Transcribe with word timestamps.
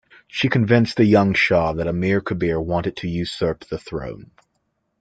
She 0.27 0.49
convinced 0.49 0.97
the 0.97 1.05
young 1.05 1.35
shah 1.35 1.73
that 1.73 1.85
Amir 1.87 2.21
Kabir 2.21 2.59
wanted 2.59 2.97
to 2.97 3.07
usurp 3.07 3.65
the 3.65 3.77
throne. 3.77 4.31